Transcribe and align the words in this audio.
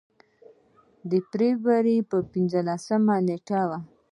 د 1.09 1.11
فبروري 1.27 1.97
پر 2.09 2.21
پنځلسمه 2.31 3.15
نېټه 3.27 3.61
و. 3.69 3.71